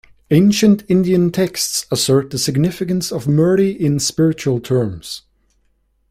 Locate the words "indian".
0.89-1.31